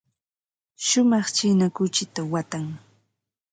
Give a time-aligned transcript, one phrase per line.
[0.85, 2.65] Shumaq china kuchita watan.